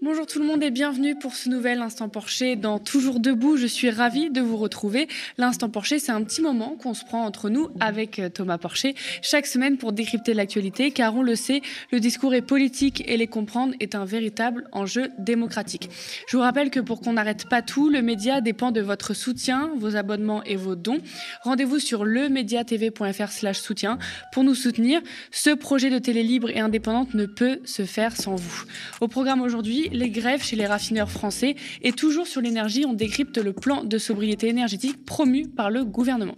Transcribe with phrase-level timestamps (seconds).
[0.00, 3.56] Bonjour tout le monde et bienvenue pour ce nouvel Instant Porcher dans Toujours Debout.
[3.56, 5.08] Je suis ravie de vous retrouver.
[5.38, 8.94] L'Instant Porcher, c'est un petit moment qu'on se prend entre nous avec euh, Thomas Porcher
[9.22, 13.26] chaque semaine pour décrypter l'actualité car on le sait, le discours est politique et les
[13.26, 15.90] comprendre est un véritable enjeu démocratique.
[16.28, 19.72] Je vous rappelle que pour qu'on n'arrête pas tout, le média dépend de votre soutien,
[19.78, 21.00] vos abonnements et vos dons.
[21.42, 23.98] Rendez-vous sur lemediatv.fr slash soutien
[24.32, 25.00] pour nous soutenir.
[25.32, 28.62] Ce projet de télé libre et indépendante ne peut se faire sans vous.
[29.00, 31.54] Au programme aujourd'hui, les grèves chez les raffineurs français.
[31.82, 36.34] Et toujours sur l'énergie, on décrypte le plan de sobriété énergétique promu par le gouvernement.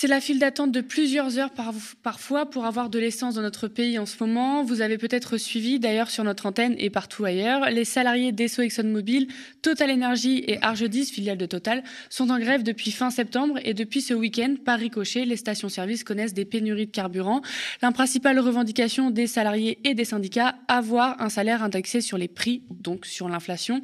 [0.00, 3.66] C'est la file d'attente de plusieurs heures par, parfois pour avoir de l'essence dans notre
[3.66, 4.62] pays en ce moment.
[4.62, 7.68] Vous avez peut-être suivi d'ailleurs sur notre antenne et partout ailleurs.
[7.70, 9.26] Les salariés d'Esso ExxonMobil,
[9.60, 14.00] Total Energy et Argedis, filiale de Total, sont en grève depuis fin septembre et depuis
[14.00, 17.42] ce week-end, par ricochet, les stations-service connaissent des pénuries de carburant.
[17.82, 22.62] La principale revendication des salariés et des syndicats, avoir un salaire indexé sur les prix,
[22.70, 23.82] donc sur l'inflation.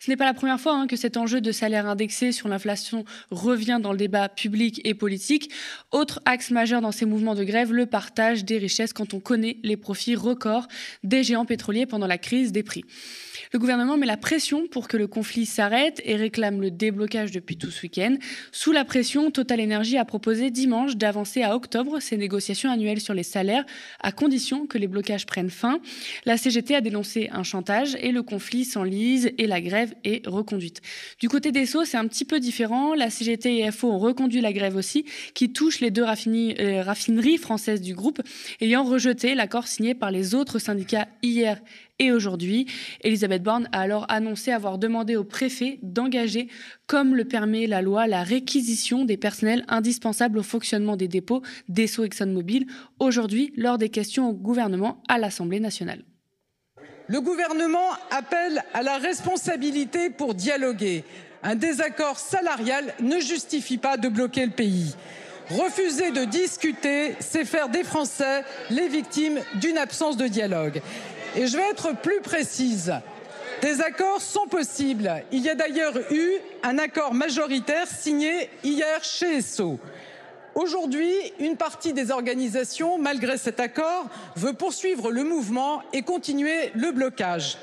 [0.00, 3.04] Ce n'est pas la première fois hein, que cet enjeu de salaire indexé sur l'inflation
[3.30, 5.50] revient dans le débat public et politique.
[5.90, 9.58] Autre axe majeur dans ces mouvements de grève, le partage des richesses quand on connaît
[9.62, 10.68] les profits records
[11.02, 12.84] des géants pétroliers pendant la crise des prix.
[13.52, 17.58] Le gouvernement met la pression pour que le conflit s'arrête et réclame le déblocage depuis
[17.58, 18.16] tout ce week-end.
[18.50, 23.12] Sous la pression, Total Energy a proposé dimanche d'avancer à octobre ses négociations annuelles sur
[23.12, 23.66] les salaires,
[24.00, 25.80] à condition que les blocages prennent fin.
[26.24, 30.80] La CGT a dénoncé un chantage et le conflit s'enlise et la grève est reconduite.
[31.20, 32.94] Du côté des Sceaux, c'est un petit peu différent.
[32.94, 37.36] La CGT et FO ont reconduit la grève aussi, qui touche les deux euh, raffineries
[37.36, 38.22] françaises du groupe,
[38.62, 41.60] ayant rejeté l'accord signé par les autres syndicats hier
[42.02, 42.66] et aujourd'hui.
[43.02, 46.48] Elisabeth Borne a alors annoncé avoir demandé au préfet d'engager,
[46.86, 52.04] comme le permet la loi, la réquisition des personnels indispensables au fonctionnement des dépôts d'Esso
[52.04, 52.66] ExxonMobil,
[52.98, 56.04] aujourd'hui lors des questions au gouvernement à l'Assemblée nationale.
[57.08, 61.04] Le gouvernement appelle à la responsabilité pour dialoguer.
[61.42, 64.94] Un désaccord salarial ne justifie pas de bloquer le pays.
[65.50, 70.80] Refuser de discuter, c'est faire des Français les victimes d'une absence de dialogue.
[71.34, 72.92] Et je vais être plus précise.
[73.62, 75.10] Des accords sont possibles.
[75.30, 76.32] Il y a d'ailleurs eu
[76.62, 79.78] un accord majoritaire signé hier chez ESSO.
[80.54, 84.06] Aujourd'hui, une partie des organisations, malgré cet accord,
[84.36, 87.56] veut poursuivre le mouvement et continuer le blocage.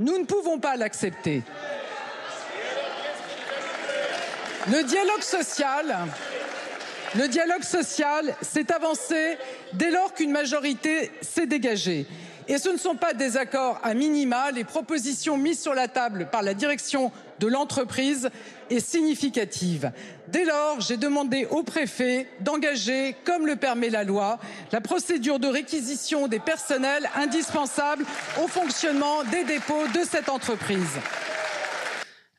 [0.00, 1.42] Nous ne pouvons pas l'accepter.
[4.68, 5.96] Le dialogue social,
[7.14, 9.36] le dialogue social s'est avancé
[9.74, 12.06] dès lors qu'une majorité s'est dégagée.
[12.48, 14.50] Et ce ne sont pas des accords à minima.
[14.50, 18.30] Les propositions mises sur la table par la direction de l'entreprise
[18.70, 19.92] est significative.
[20.28, 24.38] Dès lors, j'ai demandé au préfet d'engager, comme le permet la loi,
[24.72, 28.04] la procédure de réquisition des personnels indispensables
[28.42, 30.98] au fonctionnement des dépôts de cette entreprise.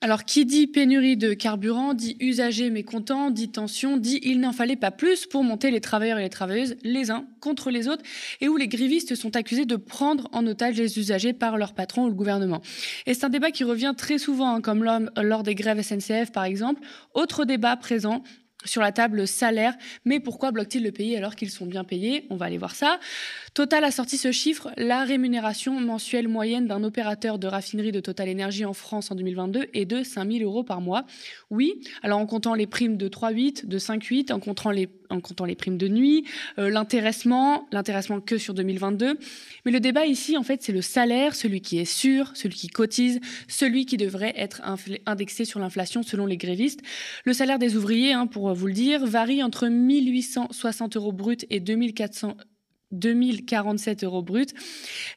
[0.03, 4.75] Alors, qui dit pénurie de carburant, dit usagers mécontents, dit tension, dit il n'en fallait
[4.75, 8.03] pas plus pour monter les travailleurs et les travailleuses les uns contre les autres,
[8.41, 12.03] et où les grévistes sont accusés de prendre en otage les usagers par leur patron
[12.03, 12.61] ou le gouvernement.
[13.05, 16.43] Et c'est un débat qui revient très souvent, hein, comme lors des grèves SNCF par
[16.43, 16.81] exemple.
[17.13, 18.23] Autre débat présent,
[18.65, 19.75] sur la table salaire,
[20.05, 22.27] mais pourquoi bloque-t-il le pays alors qu'ils sont bien payés?
[22.29, 22.99] On va aller voir ça.
[23.53, 28.27] Total a sorti ce chiffre, la rémunération mensuelle moyenne d'un opérateur de raffinerie de Total
[28.27, 31.05] Énergie en France en 2022 est de 5 000 euros par mois.
[31.51, 35.45] Oui, alors en comptant les primes de 3,8, de 5,8, en comptant les, en comptant
[35.45, 36.25] les primes de nuit,
[36.57, 39.19] euh, l'intéressement, l'intéressement que sur 2022.
[39.65, 42.69] Mais le débat ici, en fait, c'est le salaire, celui qui est sûr, celui qui
[42.69, 44.63] cotise, celui qui devrait être
[45.05, 46.81] indexé sur l'inflation selon les grévistes.
[47.23, 51.59] Le salaire des ouvriers, hein, pour vous le dire, varie entre 1860 euros brut et
[51.59, 52.35] 2400
[52.93, 54.53] 2047 euros brut.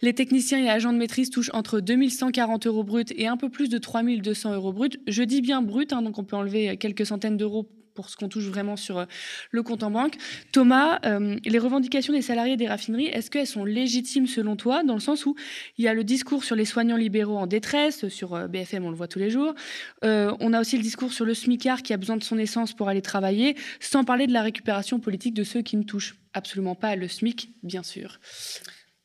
[0.02, 3.68] Les techniciens et agents de maîtrise touchent entre 2140 euros brut et un peu plus
[3.68, 4.98] de 3200 euros brut.
[5.06, 8.28] Je dis bien brut, hein, donc on peut enlever quelques centaines d'euros pour ce qu'on
[8.28, 9.04] touche vraiment sur euh,
[9.50, 10.14] le compte en banque.
[10.52, 14.94] Thomas, euh, les revendications des salariés des raffineries, est-ce qu'elles sont légitimes selon toi, dans
[14.94, 15.34] le sens où
[15.78, 18.90] il y a le discours sur les soignants libéraux en détresse, sur euh, BFM, on
[18.90, 19.54] le voit tous les jours.
[20.02, 22.88] on a aussi le discours sur le SMICAR qui a besoin de son essence pour
[22.88, 26.94] aller travailler, sans parler de la récupération politique de ceux qui ne touchent absolument pas
[26.94, 28.20] le SMIC, bien sûr.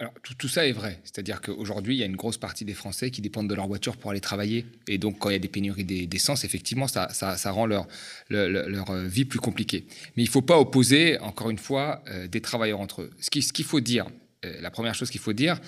[0.02, 1.00] Alors, tout, ça est vrai.
[1.04, 3.98] C'est-à-dire qu'aujourd'hui, il y a une grosse partie des Français qui dépendent de leur voiture
[3.98, 4.66] pour aller travailler.
[4.88, 7.08] Et donc, quand il y a des pénuries d'essence, effectivement, ça,
[7.52, 7.88] rend leur,
[8.32, 9.86] euh, vie plus compliquée.
[10.18, 13.12] Mais il ne faut pas opposer, encore une fois, euh, des travailleurs entre eux.
[13.20, 14.08] Ce qu'il faut dire,
[14.44, 15.62] euh, la première chose qu'il faut dire,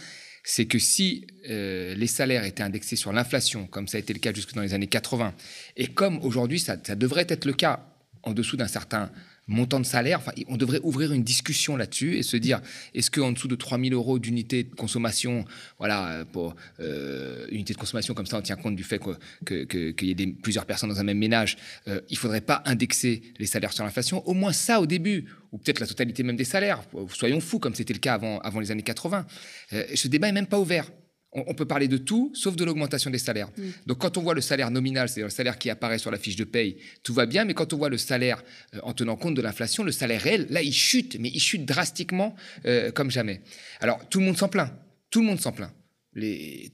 [0.43, 4.33] c'est que si les salaires étaient indexés sur l'inflation, comme ça a été le cas
[4.33, 5.35] jusque dans les années 80,
[5.77, 7.85] et comme aujourd'hui, ça devrait être le cas
[8.23, 9.11] en dessous d'un certain
[9.47, 10.19] montant de salaire.
[10.19, 12.61] Enfin, on devrait ouvrir une discussion là-dessus et se dire
[12.93, 15.45] est-ce qu'en dessous de 3 000 euros d'unité de consommation,
[15.79, 18.99] voilà, pour euh, unité de consommation comme ça, on tient compte du fait
[19.45, 21.57] qu'il y ait plusieurs personnes dans un même ménage,
[21.87, 24.25] euh, il ne faudrait pas indexer les salaires sur l'inflation.
[24.27, 26.83] Au moins ça au début, ou peut-être la totalité même des salaires.
[27.09, 29.25] Soyons fous, comme c'était le cas avant, avant les années 80.
[29.73, 30.89] Euh, ce débat est même pas ouvert
[31.33, 33.49] on, peut parler de tout, sauf de l'augmentation des salaires.
[33.57, 33.61] Mm.
[33.87, 36.35] Donc quand on voit le salaire nominal, c'est-à-dire le salaire qui apparaît sur la fiche
[36.35, 38.43] de paye, tout va bien, mais quand on voit le salaire
[38.75, 41.65] euh, en tenant compte de l'inflation, le salaire réel, là, il chute, mais il chute
[41.65, 42.35] drastiquement
[42.65, 43.41] euh, comme jamais.
[43.79, 44.71] Alors tout le monde s'en plaint,
[45.09, 45.71] tout le monde s'en plaint.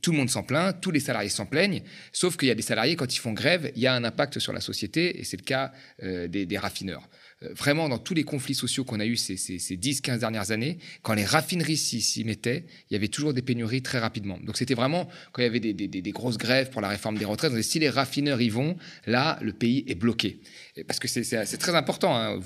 [0.01, 1.81] tout le monde s'en plaint, tous les salariés s'en plaignent,
[2.11, 4.39] sauf qu'il y a des salariés, quand ils font grève, il y a un impact
[4.39, 5.71] sur la société, et c'est le cas
[6.03, 7.07] euh, des raffineurs.
[7.43, 10.77] Euh, vraiment dans tous les conflits sociaux qu'on a eus ces, ces, 10-15 dernières années,
[11.03, 14.37] quand les raffineries s'y mettaient, il y avait toujours des pénuries très rapidement.
[14.43, 17.53] Donc c'était vraiment, quand il y avait des, grosses grèves pour la réforme des retraites,
[17.55, 18.75] on si les raffineurs y vont,
[19.05, 20.39] là, le pays est bloqué.
[20.85, 22.15] Parce que c'est très important.
[22.15, 22.39] Hein.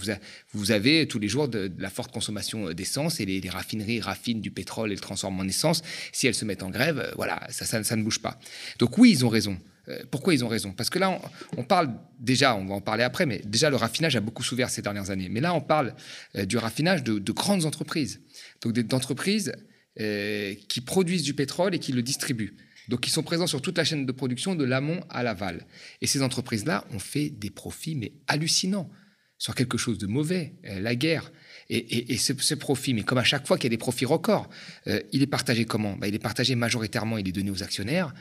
[0.53, 4.51] Vous, avez tous les jours de, la forte consommation d'essence et les, raffineries raffinent du
[4.51, 5.81] pétrole et le transforment en essence.
[6.11, 8.39] Si elles se mettent en grève, euh, voilà, ça, ça ne bouge pas.
[8.79, 9.57] Donc oui, ils ont raison.
[9.89, 10.71] Euh, pourquoi ils ont raison?
[10.71, 11.19] Parce que là,
[11.57, 14.69] on, parle déjà, on va en parler après, mais déjà le raffinage a beaucoup souffert
[14.69, 15.29] ces dernières années.
[15.29, 15.93] Mais là, on parle
[16.35, 18.21] euh, du raffinage de, grandes entreprises,
[18.61, 19.51] donc d'entreprises
[19.99, 22.55] euh, qui produisent du pétrole et qui le distribuent.
[22.89, 25.65] Donc, ils sont présents sur toute la chaîne de production, de l'amont à l'aval.
[26.01, 28.89] Et ces entreprises-là ont fait des profits, mais hallucinants,
[29.37, 31.31] sur quelque chose de mauvais, la guerre.
[31.69, 34.49] Et, ce, profit, mais comme à chaque fois qu'il y a des profits records,
[34.85, 35.95] il est partagé comment?
[35.95, 38.13] Bah, Il est partagé majoritairement, il est donné aux actionnaires,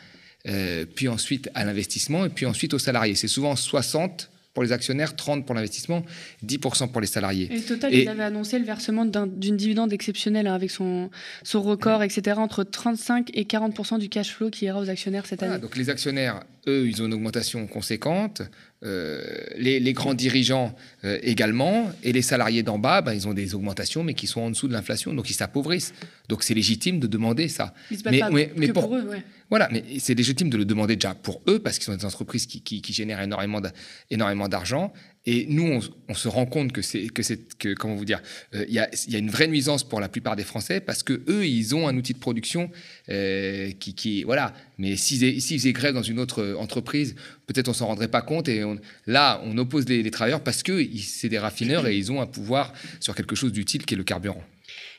[0.48, 3.14] euh, puis ensuite à l'investissement, et puis ensuite aux salariés.
[3.14, 6.04] C'est souvent 60 pour les actionnaires, 30 pour l'investissement,
[6.44, 7.48] 10% pour les salariés.
[7.50, 11.10] Et total, ils avaient annoncé le versement d'une dividende exceptionnelle hein, avec son,
[11.42, 15.42] son record, etc., entre 35 et 40% du cash flow qui ira aux actionnaires cette
[15.42, 15.58] année.
[15.58, 18.42] Donc les actionnaires, eux, ils ont une augmentation conséquente.
[18.84, 19.22] Euh,
[19.56, 20.74] les, grands dirigeants
[21.04, 24.40] euh, également, et les salariés d'en bas, ben, ils ont des augmentations, mais qui sont
[24.40, 25.92] en dessous de l'inflation, donc ils s'appauvrissent.
[26.28, 27.74] Donc c'est légitime de demander ça.
[27.90, 29.22] Ils se battent mais, pas mais, que pour, eux, ouais.
[29.50, 32.46] Voilà, mais c'est légitime de le demander déjà pour eux, parce qu'ils sont des entreprises
[32.46, 34.92] qui, qui, génèrent énormément d'argent,
[35.24, 38.20] et nous, on, se rend compte que c'est que c'est que comment vous dire,
[38.54, 41.04] euh, il y, a, y, a, une vraie nuisance pour la plupart des Français parce
[41.04, 42.70] que eux, ils ont un outil de production
[43.08, 44.52] euh, qui, qui, voilà.
[44.78, 47.14] Mais s'ils s'ils faisaient grève dans une autre entreprise,
[47.46, 48.48] peut-être on s'en rendrait pas compte.
[48.48, 48.64] Et
[49.06, 52.26] là, on oppose les, les travailleurs parce que c'est des raffineurs et ils ont un
[52.26, 54.42] pouvoir sur quelque chose d'utile qui est le carburant.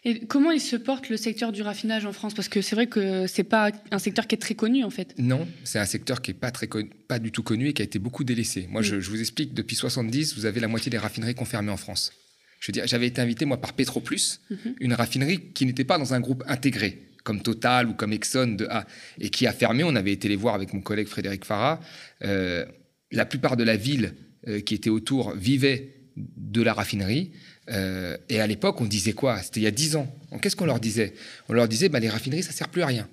[0.06, 2.34] Et comment il se porte le secteur du raffinage en France?
[2.34, 5.16] Parce que c'est vrai que c'est pas un secteur qui est très connu en fait.
[5.18, 6.68] Non, c'est un secteur qui est pas très
[7.08, 8.68] pas du tout connu et qui a été beaucoup délaissé.
[8.70, 12.12] Moi, je, vous explique, depuis 70, vous avez la moitié des raffineries confirmées en France.
[12.60, 14.76] Je veux dire, j'avais été invité moi par Petroplus, mhm.
[14.80, 18.66] une raffinerie qui n'était pas dans un groupe intégré comme Total ou comme Exxon de
[18.66, 18.86] A,
[19.20, 19.86] et qui a fermé.
[19.86, 21.80] On avait été les voir avec mon collègue Frédéric Farah.
[22.24, 22.66] Euh,
[23.12, 24.14] la plupart de la ville
[24.48, 27.32] euh, qui était autour vivait de la raffinerie.
[27.70, 29.42] Euh, et à l'époque, on disait quoi?
[29.42, 30.14] C'était il y a dix ans.
[30.42, 31.14] Qu'est-ce qu'on leur disait?
[31.50, 33.08] On leur disait, bah, les raffineries, ça sert plus à rien.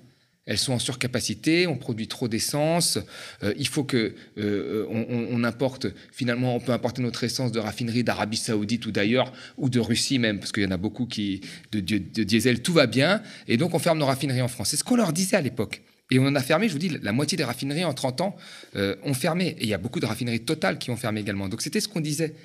[0.47, 2.97] Elles sont en surcapacité, on produit trop d'essence.
[3.43, 5.87] Euh, il faut que euh, importe.
[6.11, 10.17] Finalement, on peut importer notre essence de raffinerie d'Arabie Saoudite ou d'ailleurs, ou de Russie
[10.17, 12.61] même, parce qu'il y en a beaucoup qui de, diesel.
[12.61, 14.69] Tout va bien, et donc on ferme nos raffineries en France.
[14.69, 15.83] C'est ce qu'on leur disait à l'époque.
[16.09, 18.35] Et on en a fermé, je vous dis, la moitié des raffineries en 30 ans
[18.75, 19.55] ont fermé.
[19.59, 21.47] Et il y a beaucoup de raffineries totales qui ont fermé également.
[21.47, 22.35] Donc c'était ce qu'on disait.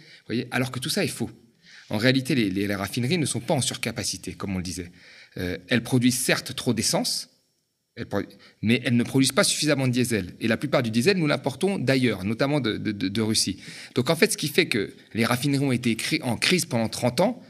[0.53, 1.31] Alors que tout ça est faux.
[1.91, 4.91] En réalité, les, raffineries ne sont pas en surcapacité, comme on le disait.
[5.37, 7.29] Euh, elles produisent certes trop d'essence,
[8.61, 10.35] mais elles ne produisent pas suffisamment de diesel.
[10.41, 13.63] Et la plupart du diesel, nous l'importons d'ailleurs, notamment de, Russie.
[13.95, 17.21] Donc en fait, ce qui fait que les raffineries ont été en crise pendant 30
[17.21, 17.43] ans,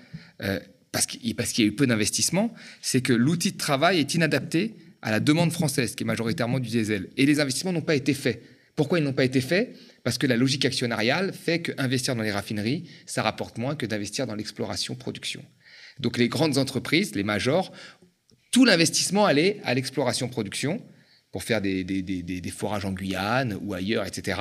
[0.42, 0.60] euh,
[0.92, 5.10] parce qu'il y a eu peu d'investissements, c'est que l'outil de travail est inadapté à
[5.10, 7.10] la demande française, qui est majoritairement du diesel.
[7.16, 8.42] Et les investissements n'ont pas été faits.
[8.76, 9.75] Pourquoi ils n'ont pas été faits?
[10.06, 14.28] Parce que la logique actionnariale fait qu'investir dans les raffineries, ça rapporte moins que d'investir
[14.28, 15.44] dans l'exploration-production.
[15.98, 17.72] Donc les grandes entreprises, les majors,
[18.52, 20.80] tout l'investissement allait à l'exploration-production
[21.32, 24.40] pour faire des, forages en Guyane ou ailleurs, etc.,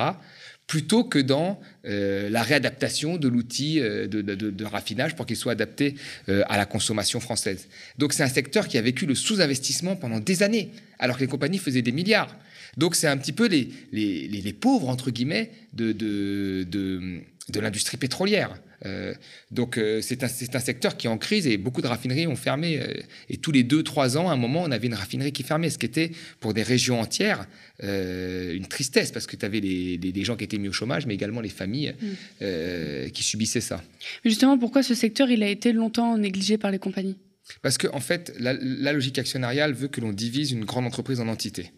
[0.68, 5.96] plutôt que dans euh, la réadaptation de l'outil euh, de, raffinage pour qu'il soit adapté
[6.28, 7.66] euh, à la consommation française.
[7.98, 10.70] Donc c'est un secteur qui a vécu le sous-investissement pendant des années,
[11.00, 12.36] alors que les compagnies faisaient des milliards.
[12.76, 18.54] Donc c'est un petit peu les, les, pauvres, entre guillemets, de, de, de, l'industrie pétrolière.
[18.84, 19.14] Euh,
[19.50, 22.36] donc euh, c'est un, un, secteur qui est en crise et beaucoup de raffineries ont
[22.36, 22.78] fermé.
[22.78, 22.92] Euh,
[23.30, 25.70] et tous les deux, trois ans, à un moment, on avait une raffinerie qui fermait,
[25.70, 27.46] ce qui était pour des régions entières
[27.82, 31.12] une tristesse parce que tu avais les, les, gens qui étaient mis au chômage, mais
[31.12, 33.10] également les familles mm.
[33.10, 33.82] qui subissaient ça.
[34.24, 37.18] Mais justement, pourquoi ce secteur il a été longtemps négligé par les compagnies?
[37.60, 41.20] Parce qu'en en fait, la, la logique actionnariale veut que l'on divise une grande entreprise
[41.20, 41.70] en entités.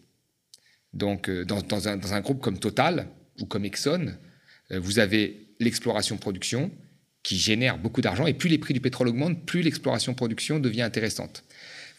[0.93, 3.07] Donc, euh, dans, un, groupe comme Total
[3.39, 4.13] ou comme Exxon,
[4.71, 6.71] euh, vous avez l'exploration-production
[7.23, 8.25] qui génèrent beaucoup d'argent.
[8.25, 11.43] Et plus les prix du pétrole augmentent, plus l'exploration-production devient intéressante.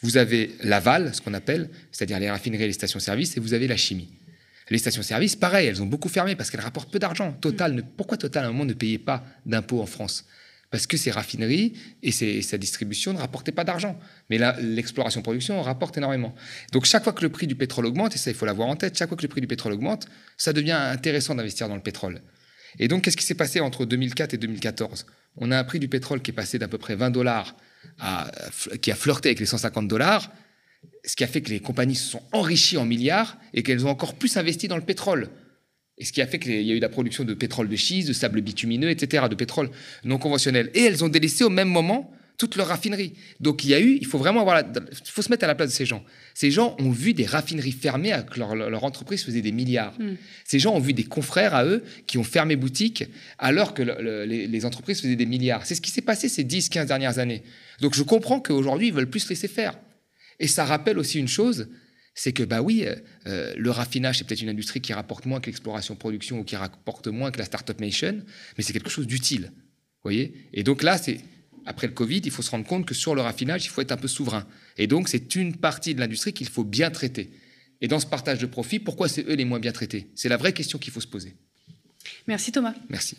[0.01, 3.67] Vous avez l'aval, ce qu'on appelle, c'est-à-dire les raffineries et les stations-service, et vous avez
[3.67, 4.09] la chimie.
[4.69, 7.33] Les stations-service, pareil, elles ont beaucoup fermé parce qu'elles rapportent peu d'argent.
[7.33, 10.25] Total, pourquoi Total, à un moment, ne payait pas d'impôts en France?
[10.71, 13.99] Parce que ces raffineries et, sa distribution ne rapportaient pas d'argent.
[14.29, 16.33] Mais l'exploration-production rapporte énormément.
[16.71, 18.77] Donc chaque fois que le prix du pétrole augmente, et ça, il faut l'avoir en
[18.77, 21.81] tête, chaque fois que le prix du pétrole augmente, ça devient intéressant d'investir dans le
[21.81, 22.21] pétrole.
[22.79, 25.89] Et donc, qu'est-ce qui s'est passé entre 2004 et 2014 On a un prix du
[25.89, 27.57] pétrole qui est passé d'à peu près 20 dollars,
[28.81, 30.31] qui a flirté avec les 150 dollars,
[31.03, 33.89] ce qui a fait que les compagnies se sont enrichies en milliards et qu'elles ont
[33.89, 35.29] encore plus investi dans le pétrole.
[36.01, 38.07] Et ce qui a fait qu'il y a eu la production de pétrole de schiste,
[38.07, 39.69] de sable bitumineux, etc., de pétrole
[40.03, 40.71] non conventionnel.
[40.73, 43.13] Et elles ont délaissé au même moment toute leur raffinerie.
[43.39, 45.53] Donc il y a eu, il faut vraiment avoir, il faut se mettre à la
[45.53, 46.03] place de ces gens.
[46.33, 49.93] Ces gens ont vu des raffineries fermées, alors que leur, entreprise faisait des milliards.
[49.99, 50.15] Hmm.
[50.43, 53.03] Ces gens ont vu des confrères à eux qui ont fermé boutique
[53.37, 55.67] alors que les, les, entreprises faisaient des milliards.
[55.67, 57.43] C'est ce qui s'est passé ces 10-15 dernières années.
[57.79, 59.77] Donc je comprends qu'aujourd'hui, ils veulent plus laisser faire.
[60.39, 61.67] Et ça rappelle aussi une chose,
[62.13, 62.95] c'est que, bah oui, euh,
[63.27, 67.07] euh, le raffinage, c'est peut-être une industrie qui rapporte moins que l'exploration-production ou qui rapporte
[67.07, 68.21] moins que la Startup Nation,
[68.57, 69.51] mais c'est quelque chose d'utile.
[70.03, 71.21] voyez Et donc là, c'est
[71.65, 73.91] après le Covid, il faut se rendre compte que sur le raffinage, il faut être
[73.91, 74.47] un peu souverain.
[74.77, 77.29] Et donc, c'est une partie de l'industrie qu'il faut bien traiter.
[77.81, 80.07] Et dans ce partage de profit, pourquoi c'est eux les moins bien traités?
[80.15, 81.35] C'est la vraie question qu'il faut se poser.
[82.27, 82.73] Merci Thomas.
[82.89, 83.17] Merci.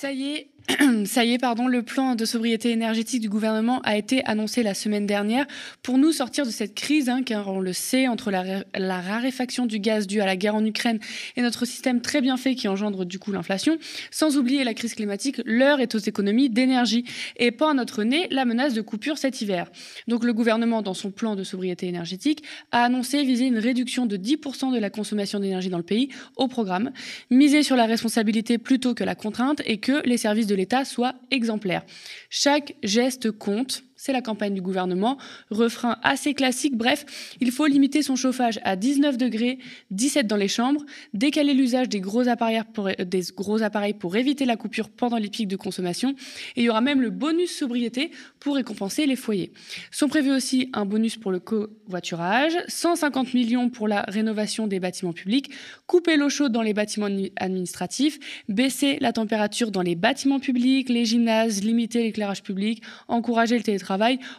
[0.00, 0.50] Ça y est,
[1.06, 4.74] Ça y est, pardon, le plan de sobriété énergétique du gouvernement a été annoncé la
[4.74, 5.46] semaine dernière
[5.82, 9.66] pour nous sortir de cette crise, hein, car on le sait, entre la, la, raréfaction
[9.66, 10.98] du gaz due à la guerre en Ukraine
[11.36, 13.78] et notre système très bien fait qui engendre du coup l'inflation,
[14.10, 17.04] sans oublier la crise climatique, l'heure est aux économies d'énergie
[17.36, 19.70] et pas à notre nez la menace de coupure cet hiver.
[20.08, 22.42] Donc le gouvernement, dans son plan de sobriété énergétique,
[22.72, 26.48] a annoncé viser une réduction de 10% de la consommation d'énergie dans le pays au
[26.48, 26.90] programme,
[27.30, 31.14] miser sur la responsabilité plutôt que la contrainte et que les services de l'État soit
[31.30, 31.84] exemplaire.
[32.28, 35.18] Chaque geste compte c'est la campagne du gouvernement.
[35.50, 37.04] Refrain assez classique, bref,
[37.38, 39.58] il faut limiter son chauffage à 19 degrés,
[39.90, 45.28] 17 dans les chambres, décaler l'usage des gros appareils pour, éviter la coupure pendant les
[45.28, 46.14] pics de consommation.
[46.56, 49.52] Et il y aura même le bonus sobriété pour récompenser les foyers.
[49.90, 55.12] Sont prévus aussi un bonus pour le covoiturage, 150 millions pour la rénovation des bâtiments
[55.12, 55.50] publics,
[55.86, 61.04] couper l'eau chaude dans les bâtiments administratifs, baisser la température dans les bâtiments publics, les
[61.04, 63.89] gymnases, limiter l'éclairage public, encourager le télétravail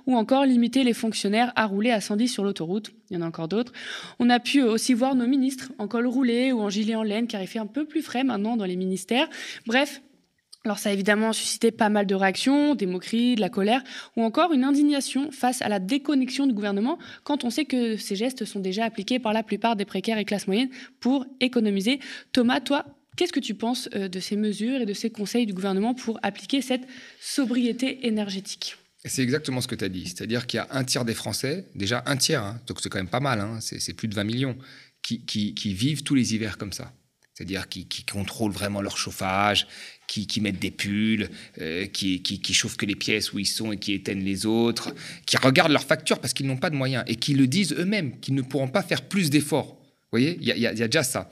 [0.05, 2.91] ou encore limiter les fonctionnaires à rouler à 110 sur l'autoroute.
[3.09, 3.73] Il y en a encore d'autres.
[4.19, 7.27] On a pu aussi voir nos ministres en col roulé ou en gilet en laine
[7.27, 9.27] car il fait un peu plus frais maintenant dans les ministères.
[9.65, 10.01] Bref,
[10.63, 13.83] alors ça a évidemment suscité pas mal de réactions, des moqueries, de la colère
[14.15, 18.15] ou encore une indignation face à la déconnexion du gouvernement quand on sait que ces
[18.15, 21.99] gestes sont déjà appliqués par la plupart des précaires et classes moyennes pour économiser.
[22.31, 22.85] Thomas, toi,
[23.17, 26.19] qu'est-ce que tu penses euh, de ces mesures et de ces conseils du gouvernement pour
[26.21, 26.87] appliquer cette
[27.19, 28.77] sobriété énergétique?
[29.05, 30.05] C'est exactement ce que tu as dit.
[30.07, 32.99] C'est-à-dire qu'il y a un tiers des Français, déjà un tiers, hein, donc c'est quand
[32.99, 34.57] même pas mal, hein, c'est plus de 20 millions,
[35.01, 36.93] qui, vivent tous les hivers comme ça.
[37.33, 39.67] C'est-à-dire qui, contrôlent vraiment leur chauffage,
[40.05, 41.29] qui, mettent des pulls,
[41.59, 44.93] euh, qui, chauffent que les pièces où ils sont et qui éteignent les autres,
[45.25, 48.19] qui regardent leurs factures parce qu'ils n'ont pas de moyens et qui le disent eux-mêmes,
[48.19, 49.77] qu'ils ne pourront pas faire plus d'efforts.
[50.11, 51.29] Vous voyez, il y, a déjà ça.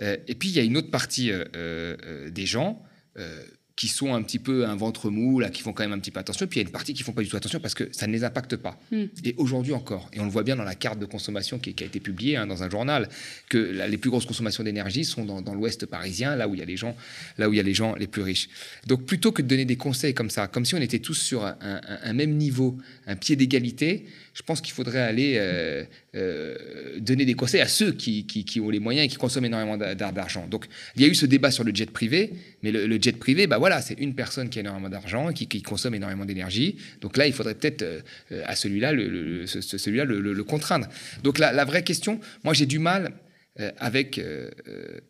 [0.00, 2.84] Euh, et puis il y a une autre partie euh, des gens
[3.80, 6.10] qui sont un petit peu un ventre mou, là, qui font quand même un petit
[6.10, 6.46] peu attention.
[6.46, 8.06] Puis il y a une partie qui font pas du tout attention parce que ça
[8.06, 8.78] ne les impacte pas.
[8.90, 9.06] Hmm.
[9.24, 11.86] Et aujourd'hui encore, et on le voit bien dans la carte de consommation qui, a
[11.86, 13.08] été publiée hein, dans un journal,
[13.48, 16.66] que les plus grosses consommations d'énergie sont dans, l'Ouest parisien, là où il y a
[16.66, 16.94] les gens,
[17.38, 18.50] là où il y a les gens les plus riches.
[18.86, 21.46] Donc plutôt que de donner des conseils comme ça, comme si on était tous sur
[21.46, 24.04] un même niveau, un pied d'égalité,
[24.40, 25.84] je pense qu'il faudrait aller euh,
[26.14, 26.56] euh,
[26.98, 28.24] donner des conseils à ceux qui,
[28.60, 30.46] ont les moyens et qui consomment énormément d'argent.
[30.48, 32.32] Donc, il y a eu ce débat sur le jet privé,
[32.62, 35.62] mais le, jet privé, bah voilà, c'est une personne qui a énormément d'argent, qui, qui,
[35.62, 36.76] consomme énormément d'énergie.
[37.00, 38.00] Donc là, il faudrait peut-être euh,
[38.44, 40.88] à celui-là le, celui le, contraindre.
[41.22, 43.12] Donc la, vraie question, moi j'ai du mal
[43.78, 44.20] avec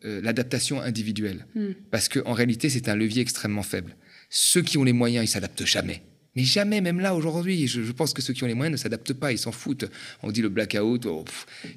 [0.03, 1.71] l'adaptation individuelle, hmm.
[1.89, 3.95] parce qu'en réalité, c'est un levier extrêmement faible.
[4.29, 6.01] Ceux qui ont les moyens, ils s'adaptent jamais.
[6.35, 9.13] Mais jamais, même là, aujourd'hui, je, pense que ceux qui ont les moyens ne s'adaptent
[9.13, 9.85] pas, ils s'en foutent.
[10.23, 11.25] On dit le blackout, oh,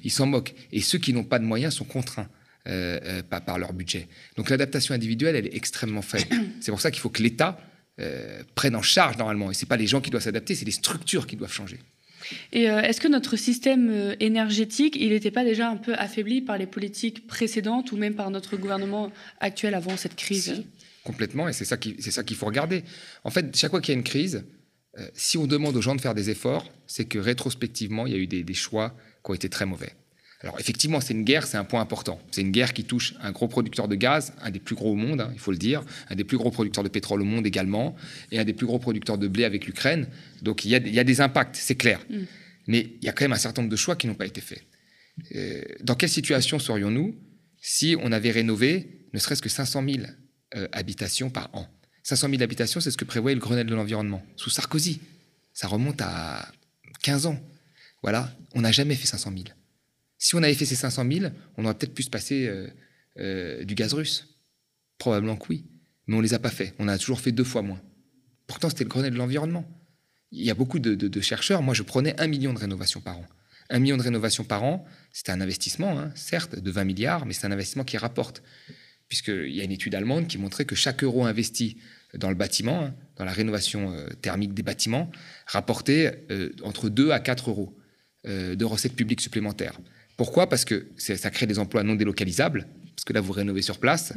[0.03, 0.53] ils s'en moquent.
[0.71, 2.29] Et ceux qui n'ont pas de moyens sont contraints.
[2.67, 4.07] Euh, euh, par, leur budget.
[4.37, 6.35] Donc l'adaptation individuelle, elle est extrêmement faible.
[6.61, 7.59] C'est pour ça qu'il faut que l'État
[7.99, 9.51] euh, prenne en charge normalement.
[9.51, 11.79] Et ce n'est pas les gens qui doivent s'adapter, c'est les structures qui doivent changer.
[12.51, 16.65] Et est-ce que notre système énergétique, il n'était pas déjà un peu affaibli par les
[16.65, 20.63] politiques précédentes ou même par notre gouvernement actuel avant cette crise
[21.05, 22.83] complètement, et c'est ça qu'il faut regarder.
[23.23, 24.43] En fait, chaque fois qu'il y a une crise,
[24.97, 28.15] euh, si on demande aux gens de faire des efforts, c'est que rétrospectivement, il y
[28.15, 28.93] a eu des, choix
[29.23, 29.93] qui ont été très mauvais.
[30.45, 32.21] Alors effectivement, c'est une guerre, c'est un point important.
[32.29, 34.95] C'est une guerre qui touche un gros producteur de gaz, un des plus gros au
[34.95, 37.47] monde, hein, il faut le dire, un des plus gros producteurs de pétrole au monde
[37.47, 37.95] également,
[38.31, 40.07] et un des plus gros producteurs de blé avec l'Ukraine.
[40.43, 41.99] Donc il y, a, des impacts, c'est clair.
[42.11, 42.17] Mm.
[42.67, 44.39] Mais il y a quand même un certain nombre de choix qui n'ont pas été
[44.39, 44.63] faits.
[45.33, 47.15] Euh, dans quelle situation serions-nous
[47.59, 50.05] si on avait rénové ne serait-ce que 500 000
[50.55, 51.67] euh, habitations par an?
[52.03, 55.01] 500 000 habitations, c'est ce que prévoyait le Grenelle de l'environnement sous Sarkozy.
[55.53, 56.51] Ça remonte à
[57.01, 57.39] 15 ans.
[58.03, 59.45] Voilà, on n'a jamais fait 500 000.
[60.25, 62.67] Si on avait fait ces 500 000, on aurait peut-être pu se passer euh,
[63.19, 64.39] euh, du gaz russe.
[64.97, 65.65] Probablement que oui.
[66.07, 66.73] Mais on ne les a pas fait.
[66.79, 67.79] On a toujours fait deux fois moins.
[68.47, 69.69] Pourtant, c'était le Grenelle de l'environnement.
[70.31, 71.61] Il y a beaucoup de, chercheurs.
[71.61, 73.25] Moi, je prenais un million de rénovations par an.
[73.69, 77.33] Un million de rénovations par an, c'était un investissement, hein, certes, de 20 milliards, mais
[77.33, 78.41] c'est un investissement qui rapporte.
[79.07, 81.77] Puisqu'il y a une étude allemande qui montrait que chaque euro investi
[82.15, 85.11] dans le bâtiment, hein, dans la rénovation euh, thermique des bâtiments,
[85.45, 86.25] rapportait
[86.63, 87.77] entre 2 à 4 euros
[88.23, 89.79] de recettes publiques supplémentaires.
[90.17, 90.47] Pourquoi?
[90.49, 94.13] Parce que ça crée des emplois non délocalisables, parce que là, vous rénovez sur place.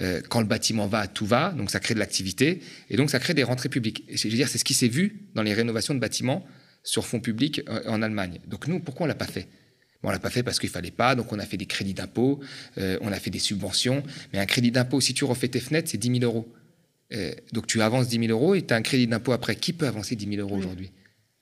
[0.00, 3.18] Euh, quand le bâtiment va, tout va, donc ça crée de l'activité, et donc ça
[3.18, 4.04] crée des rentrées publiques.
[4.10, 6.46] je veux dire, c'est ce qui s'est vu dans les rénovations de bâtiments
[6.82, 8.40] sur fonds publics euh, en Allemagne.
[8.48, 9.48] Donc nous, pourquoi on l'a pas fait?
[10.02, 11.94] Bon, On l'a pas fait parce qu'il fallait pas, donc on a fait des crédits
[11.94, 12.40] d'impôt,
[12.78, 15.90] euh, on a fait des subventions, mais un crédit d'impôt, si tu refais tes fenêtres,
[15.90, 16.50] c'est 10 000 euros.
[17.52, 19.54] donc tu avances 10 000 euros et tu as un crédit d'impôt après.
[19.54, 20.90] Qui peut avancer 10 000 euros aujourd'hui?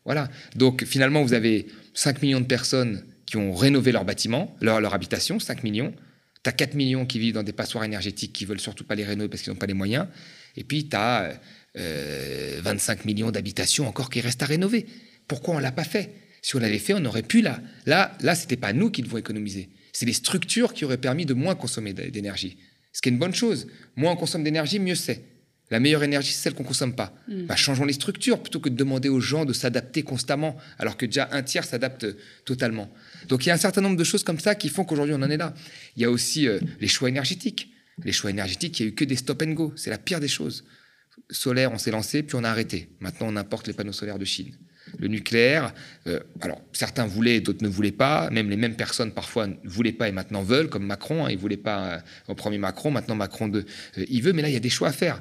[0.05, 0.29] Voilà.
[0.57, 4.93] Donc finalement, vous avez 5 millions de personnes qui ont rénové leur bâtiment, leur, leur
[4.93, 5.95] habitation, 5 millions.
[6.43, 9.05] Tu as 4 millions qui vivent dans des passoires énergétiques qui veulent surtout pas les
[9.05, 10.09] rénover parce qu'ils n'ont pas les moyens.
[10.57, 11.41] Et puis, tu as
[11.77, 14.87] 25 millions d'habitations encore qui restent à rénover.
[15.29, 16.11] Pourquoi on l'a pas fait?
[16.43, 17.61] Si on l'avait fait, on aurait pu là.
[17.87, 19.69] Là, là c'était pas nous qui devons économiser.
[19.93, 22.57] C'est les structures qui auraient permis de moins consommer d'énergie.
[22.93, 23.69] Ce qui est une bonne chose.
[23.95, 25.23] Moins on consomme d'énergie, mieux c'est.
[25.71, 27.15] La meilleure énergie, c'est celle qu'on ne consomme pas.
[27.29, 27.47] Mm.
[27.47, 31.07] Bah, changeons les structures plutôt que de demander aux gens de s'adapter constamment, alors que
[31.07, 32.07] déjà un tiers s'adapte
[32.45, 32.93] totalement.
[33.29, 35.23] Donc il y a un certain nombre de choses comme ça qui font qu'aujourd'hui on
[35.23, 35.55] en est là.
[35.97, 37.73] Il y a aussi euh, les choix énergétiques.
[38.05, 39.73] Les choix énergétiques, il n'y a eu que des stop and go.
[39.77, 40.65] C'est la pire des choses.
[41.31, 42.89] Solaire, on s'est lancé, puis on a arrêté.
[43.01, 44.57] Maintenant, on importe les panneaux solaires de Chine.
[44.99, 45.73] Le nucléaire,
[46.07, 48.29] euh, alors certains voulaient, d'autres ne voulaient pas.
[48.31, 51.27] Même les mêmes personnes parfois ne voulaient pas et maintenant veulent, comme Macron.
[51.27, 53.65] Hein, il ne voulait pas euh, au premier Macron, maintenant Macron de,
[53.97, 55.21] il veut, mais là il y a des choix à faire.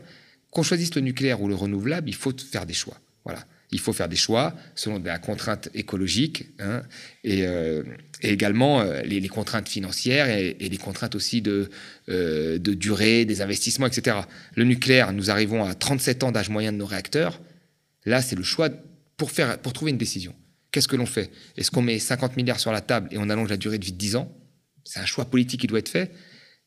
[0.52, 3.00] Qu'on choisisse le nucléaire ou le renouvelable, il faut faire des choix.
[3.24, 3.46] Voilà.
[3.72, 6.82] Il faut faire des choix selon la contrainte écologique hein,
[7.24, 7.84] et, euh,
[8.22, 11.70] également euh, les, contraintes financières et, les contraintes aussi de,
[12.10, 14.18] euh, de, durée des investissements, etc.
[14.56, 17.40] Le nucléaire, nous arrivons à 37 ans d'âge moyen de nos réacteurs.
[18.06, 18.70] Là, c'est le choix
[19.18, 20.34] pour, faire, pour trouver une décision.
[20.72, 21.30] Qu'est-ce que l'on fait?
[21.56, 23.92] Est-ce qu'on met 50 milliards sur la table et on allonge la durée de vie
[23.92, 24.36] de 10 ans?
[24.84, 26.12] C'est un choix politique qui doit être fait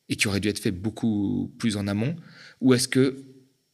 [0.08, 2.14] et qui aurait dû être fait beaucoup plus en amont.
[2.60, 3.24] Ou est-ce que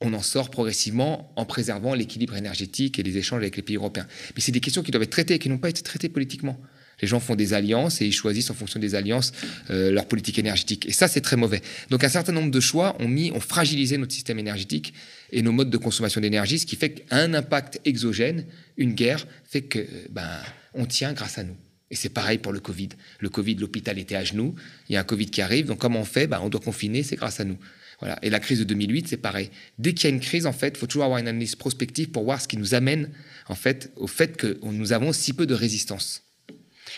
[0.01, 4.07] on en sort progressivement en préservant l'équilibre énergétique et les échanges avec les pays européens.
[4.35, 6.61] Mais c'est des questions qui doivent être traitées et qui n'ont pas été traitées politiquement.
[7.01, 9.33] Les gens font des alliances et ils choisissent en fonction des alliances
[9.71, 10.87] euh, leur politique énergétique.
[10.87, 11.63] Et ça, c'est très mauvais.
[11.91, 14.95] Donc un certain nombre de choix ont mis, ont fragilisé notre système énergétique
[15.31, 19.63] et nos modes de consommation d'énergie, ce qui fait qu'un impact exogène, une guerre, fait
[19.63, 20.29] que ben
[20.75, 21.57] on tient grâce à nous.
[21.91, 22.91] Et c'est pareil pour le Covid.
[23.21, 24.55] Le Covid, l'hôpital était à genoux.
[24.89, 25.67] Il y a un Covid qui arrive.
[25.67, 26.27] Donc comment on fait?
[26.27, 27.57] Ben, On doit confiner, c'est grâce à nous.
[28.01, 28.19] Voilà.
[28.23, 29.51] Et la crise de 2008, c'est pareil.
[29.79, 32.11] Dès qu'il y a une crise, en fait, il faut toujours avoir une analyse prospective
[32.11, 33.11] pour voir ce qui nous amène
[33.49, 36.23] en fait, au fait que nous avons si peu de résistance.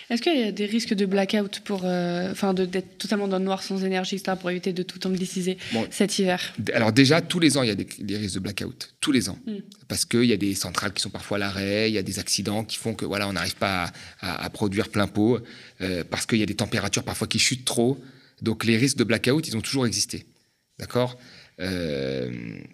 [0.08, 3.44] Est-ce qu'il y a des risques de blackout pour, euh, enfin, d'être totalement dans le
[3.44, 5.56] noir sans énergie, etc., pour éviter de tout angliciser
[5.90, 6.52] cet hiver?
[6.74, 9.38] Alors déjà, tous les ans, il y a des, risques de blackout, tous les ans,
[9.46, 9.58] hmm.
[9.88, 12.18] parce qu'il y a des centrales qui sont parfois à l'arrêt, il y a des
[12.18, 15.38] accidents qui font que voilà, on n'arrive pas à, produire plein pot,
[15.80, 18.02] euh, parce qu'il y a des températures parfois qui chutent trop.
[18.42, 20.24] Donc les risques de blackout, ils ont toujours existé.
[20.80, 21.18] D'accord?
[21.60, 22.30] Euh,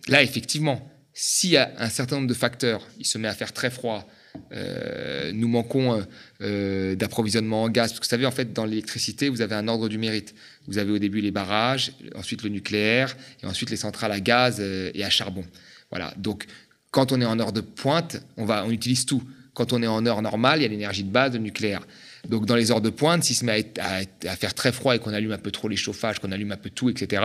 [0.08, 3.52] Là, effectivement, s'il y a un certain nombre de facteurs, il se met à faire
[3.52, 4.08] très froid,
[4.52, 6.06] euh, nous manquons
[6.42, 7.90] euh, d'approvisionnement en gaz.
[7.90, 10.34] Parce que vous savez, en fait, dans l'électricité, vous avez un ordre du mérite.
[10.68, 14.60] Vous avez au début les barrages, ensuite le nucléaire, et ensuite les centrales à gaz
[14.60, 15.44] et à charbon.
[15.90, 16.14] Voilà.
[16.16, 16.46] Donc,
[16.90, 19.22] quand on est en heure de pointe, on, va, on utilise tout.
[19.56, 21.80] Quand on est en heure normale, il y a l'énergie de base, le nucléaire.
[22.28, 25.14] Donc dans les heures de pointe, s'il se met à, faire très froid et qu'on
[25.14, 27.22] allume un peu trop les chauffages, qu'on allume un peu tout, etc.,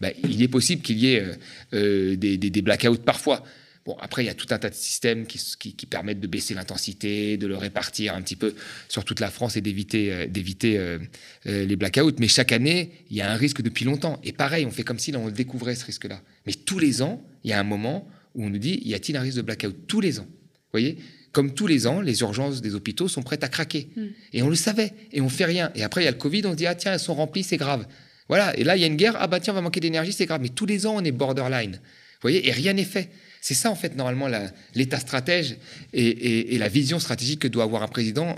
[0.00, 1.34] ben, il est possible qu'il y ait euh,
[1.74, 3.44] euh, des, blackouts parfois.
[3.84, 7.36] Bon, après, il y a tout un tas de systèmes qui, permettent de baisser l'intensité,
[7.36, 8.54] de le répartir un petit peu
[8.88, 10.98] sur toute la France et d'éviter euh, d'éviter
[11.44, 12.16] les blackouts.
[12.18, 14.20] Mais chaque année, il y a un risque depuis longtemps.
[14.24, 16.22] Et pareil, on fait comme si on découvrait ce risque-là.
[16.46, 19.18] Mais tous les ans, il y a un moment où on nous dit, y a-t-il
[19.18, 19.76] un risque de blackout?
[19.86, 20.26] Tous les ans.
[20.26, 20.96] Vous voyez?
[21.34, 23.88] Comme tous les ans, les urgences des hôpitaux sont prêtes à craquer.
[23.96, 24.06] Hmm.
[24.32, 25.70] Et on le savait, et on fait rien.
[25.74, 27.42] Et après, il y a le Covid, on se dit, ah tiens, elles sont remplies,
[27.42, 27.86] c'est grave.
[28.28, 30.12] Voilà, et là, il y a une guerre, ah bah tiens, on va manquer d'énergie,
[30.12, 30.40] c'est grave.
[30.40, 31.72] Mais tous les ans, on est borderline.
[31.72, 33.10] Vous voyez, et rien n'est fait.
[33.42, 34.30] C'est ça, en fait, normalement,
[34.74, 35.56] l'état stratège
[35.92, 38.36] et, la vision stratégique que doit avoir un président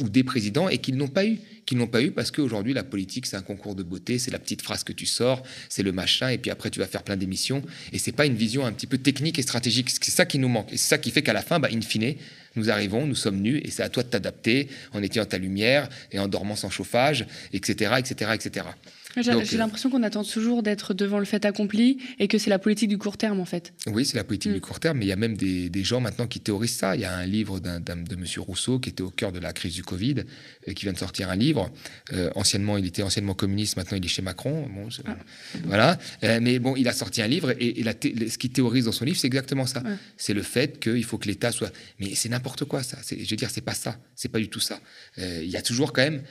[0.00, 2.84] ou des présidents et qu'ils n'ont pas eu qu'ils n'ont pas eu parce qu'aujourd'hui la
[2.84, 5.90] politique c'est un concours de beauté, c'est la petite phrase que tu sors, c'est le
[5.90, 8.72] machin et puis après tu vas faire plein d'émissions et c'est pas une vision un
[8.72, 9.90] petit peu technique et stratégique.
[9.90, 11.80] C'est ça qui nous manque et c'est ça qui fait qu'à la fin, bah, in
[11.80, 12.14] fine,
[12.54, 15.88] nous arrivons, nous sommes nus et c'est à toi de t'adapter en étant ta lumière
[16.12, 18.66] et en dormant sans chauffage, etc., etc., etc.
[19.22, 22.58] J'ai euh, l'impression qu'on attend toujours d'être devant le fait accompli et que c'est la
[22.58, 23.72] politique du court terme en fait.
[23.86, 24.60] Oui, c'est la politique du mm.
[24.62, 26.96] court terme, mais il y a même des, gens maintenant qui théorisent ça.
[26.96, 28.24] Il y a un livre de M.
[28.38, 30.24] Rousseau qui était au cœur de la crise du Covid,
[30.66, 31.70] et euh, qui vient de sortir un livre.
[32.12, 34.68] Euh, anciennement, il était anciennement communiste, maintenant il est chez Macron.
[34.68, 35.16] Bon, ah.
[35.64, 35.98] Voilà.
[36.40, 39.26] mais bon, il a sorti un livre et, ce qu'il théorise dans son livre, c'est
[39.26, 39.82] exactement ça.
[40.16, 41.72] C'est le fait qu'il faut que l'État soit.
[42.00, 42.98] Mais c'est n'importe quoi ça.
[43.08, 43.98] Je veux dire, c'est pas ça.
[44.14, 44.80] C'est pas du tout ça.
[45.18, 46.22] Il y a toujours quand même,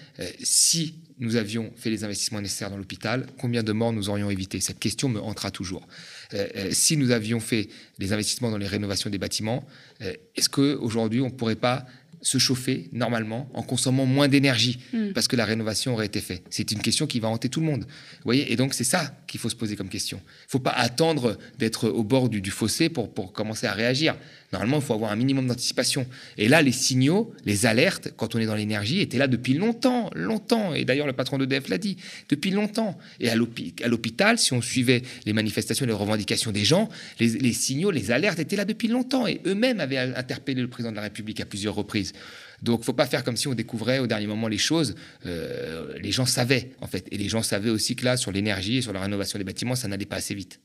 [0.44, 4.60] si nous avions fait les investissements nécessaires dans l'hôpital, combien de morts nous aurions évité?
[4.60, 5.88] Cette question me hantera toujours.
[6.34, 9.66] Euh, euh, si nous avions fait les investissements dans les rénovations des bâtiments,
[10.02, 11.86] euh, est-ce qu'aujourd'hui on ne pourrait pas
[12.22, 14.80] se chauffer normalement en consommant moins d'énergie?
[14.94, 15.12] Hmm.
[15.14, 17.68] parce que la rénovation aurait été faite C'est une question qui va hanter tout le
[17.68, 17.82] monde.
[17.82, 18.52] Vous voyez?
[18.52, 20.22] Et donc c'est ça qu'il faut se poser comme question.
[20.24, 24.16] Il ne faut pas attendre d'être au bord du, fossé pour, commencer à réagir.
[24.54, 26.08] Normalement, il faut avoir un minimum d'anticipation.
[26.38, 30.10] Et là, les signaux, les alertes, quand on est dans l'énergie, étaient là depuis longtemps,
[30.16, 30.74] longtemps.
[30.74, 31.98] Et d'ailleurs, le patron d'EDF l'a dit,
[32.30, 32.98] depuis longtemps.
[33.20, 36.88] Et à l'hôpital, si on suivait les manifestations, les revendications des gens,
[37.20, 39.28] les, signaux, les alertes étaient là depuis longtemps.
[39.28, 42.14] Et eux-mêmes avaient interpellé le président de la République à plusieurs reprises.
[42.66, 44.96] Donc, faut pas faire comme si on découvrait au dernier moment les choses.
[45.28, 47.08] Euh, les gens savaient, en fait.
[47.12, 49.76] Et les gens savaient aussi que là, sur l'énergie et sur la rénovation des bâtiments,
[49.76, 50.60] ça n'allait pas assez vite.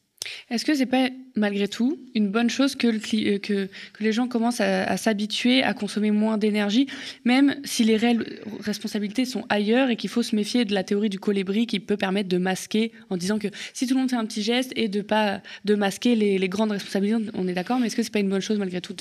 [0.51, 4.29] Est-ce que c'est pas malgré tout une bonne chose que, euh, que, que les gens
[4.29, 6.87] commencent à, s'habituer à consommer moins d'énergie,
[7.25, 11.09] même si les réelles responsabilités sont ailleurs et qu'il faut se méfier de la théorie
[11.09, 14.17] du colibri qui peut permettre de masquer en disant que si tout le monde fait
[14.17, 17.87] un petit geste et de pas de masquer les, grandes responsabilités, on est d'accord, mais
[17.87, 18.95] est-ce que c'est pas une bonne chose malgré tout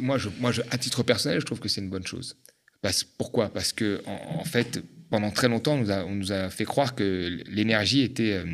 [0.00, 2.36] moi, je, moi à titre personnel, je trouve que c'est une bonne chose.
[2.82, 3.50] Parce, pourquoi?
[3.50, 6.94] Parce que en, fait, pendant très longtemps, on nous a, on nous a fait croire
[6.94, 8.44] que l'énergie était euh,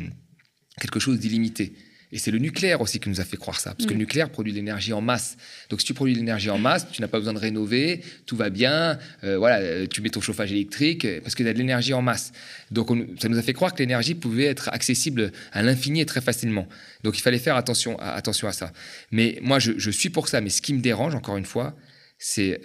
[0.79, 1.73] quelque chose d'illimité.
[2.13, 3.99] Et c'est le nucléaire aussi qui nous a fait croire ça, parce que le mm.
[3.99, 5.35] nucléaire produit de l'énergie en masse.
[5.71, 8.35] Donc si tu produis de l'énergie en masse, tu n'as pas besoin de rénover, tout
[8.35, 11.53] va bien, euh, voilà, euh, tu mets ton chauffage électrique, euh, parce qu'il y a
[11.53, 12.31] de l'énergie en masse.
[12.69, 16.21] Donc ça nous a fait croire que l'énergie pouvait être accessible à l'infini et très
[16.21, 16.67] facilement.
[17.03, 18.71] Donc il fallait faire attention à, attention à ça.
[19.09, 21.75] Mais moi, je, suis pour ça, mais ce qui me dérange, encore une fois,
[22.19, 22.61] c'est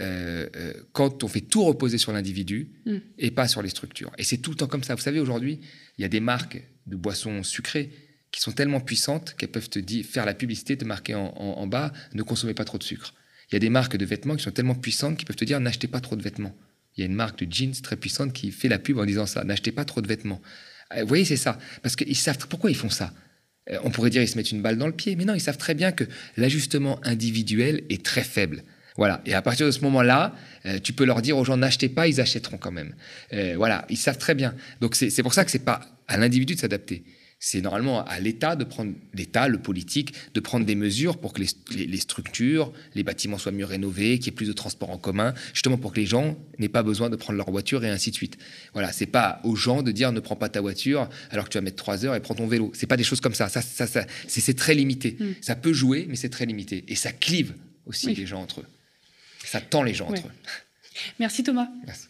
[0.92, 2.96] quand on fait tout reposer sur l'individu mm.
[3.18, 4.12] et pas sur les structures.
[4.18, 4.94] Et c'est tout le temps comme ça.
[4.94, 5.60] Vous savez, aujourd'hui,
[5.96, 7.90] il y a des marques de boissons sucrées
[8.30, 11.92] qui sont tellement puissantes qu'elles peuvent te dire, faire la publicité, te marquer en, bas,
[12.14, 13.14] ne consommez pas trop de sucre.
[13.50, 15.60] Il y a des marques de vêtements qui sont tellement puissantes qu'ils peuvent te dire,
[15.60, 16.54] n'achetez pas trop de vêtements.
[16.96, 19.24] Il y a une marque de jeans très puissante qui fait la pub en disant
[19.24, 20.42] ça, n'achetez pas trop de vêtements.
[20.94, 21.58] Euh, vous voyez, c'est ça.
[21.82, 23.12] Parce qu'ils savent pourquoi ils font ça?
[23.70, 25.40] Euh, on pourrait dire ils se mettent une balle dans le pied, mais non, ils
[25.40, 26.04] savent très bien que
[26.36, 28.64] l'ajustement individuel est très faible.
[28.96, 29.22] Voilà.
[29.26, 30.34] Et à partir de ce moment-là,
[30.66, 32.94] euh, tu peux leur dire aux gens n'achetez pas, ils achèteront quand même.
[33.56, 34.54] voilà, ils savent très bien.
[34.80, 37.04] Donc c'est pour ça que c'est pas à l'individu de s'adapter.
[37.40, 41.40] C'est normalement à l'État de prendre, l'État, le politique, de prendre des mesures pour que
[41.40, 45.34] les, structures, les bâtiments soient mieux rénovés, qu'il y ait plus de transports en commun,
[45.52, 48.16] justement pour que les gens n'aient pas besoin de prendre leur voiture et ainsi de
[48.16, 48.38] suite.
[48.72, 51.58] Voilà, c'est pas aux gens de dire ne prends pas ta voiture alors que tu
[51.58, 52.72] vas mettre trois heures et prends ton vélo.
[52.74, 53.48] C'est pas des choses comme ça.
[53.48, 55.16] Ça, ça, ça c'est très limité.
[55.20, 55.34] Hmm.
[55.40, 56.84] Ça peut jouer, mais c'est très limité.
[56.88, 57.54] Et ça clive
[57.86, 58.66] aussi les gens entre eux.
[59.44, 60.32] Ça tend les gens entre eux.
[61.20, 61.68] Merci Thomas.
[61.86, 62.07] Merci.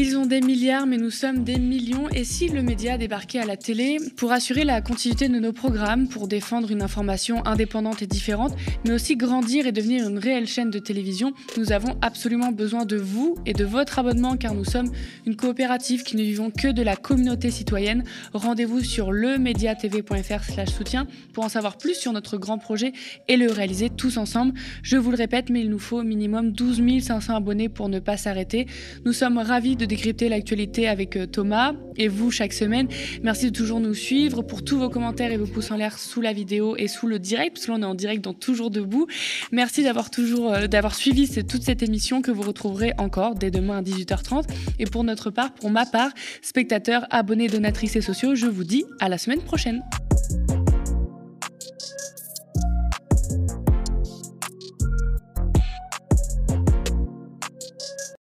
[0.00, 2.08] Ils ont des milliards, mais nous sommes des millions.
[2.10, 6.06] Et si le média débarquait à la télé pour assurer la continuité de nos programmes,
[6.06, 10.70] pour défendre une information indépendante et différente, mais aussi grandir et devenir une réelle chaîne
[10.70, 14.88] de télévision, nous avons absolument besoin de vous et de votre abonnement car nous sommes
[15.26, 18.04] une coopérative qui ne vivons que de la communauté citoyenne.
[18.32, 22.92] Rendez-vous sur lemediatv.fr/slash soutien pour en savoir plus sur notre grand projet
[23.26, 24.54] et le réaliser tous ensemble.
[24.84, 28.16] Je vous le répète, mais il nous faut minimum 12 500 abonnés pour ne pas
[28.16, 28.68] s'arrêter.
[29.04, 32.86] Nous sommes ravis de décrypter l'actualité avec euh, Thomas et vous chaque semaine.
[33.22, 36.20] Merci de toujours nous suivre pour tous vos commentaires et vos pouces en l'air sous
[36.20, 38.70] la vidéo et sous le direct, parce que là on est en direct dans Toujours
[38.70, 39.06] Debout.
[39.50, 43.78] Merci d'avoir toujours euh, d'avoir suivi toute cette émission que vous retrouverez encore dès demain
[43.78, 44.44] à 18h30.
[44.78, 46.10] Et pour notre part, pour ma part,
[46.42, 49.82] spectateurs, abonnés, donatrices et sociaux, je vous dis à la semaine prochaine.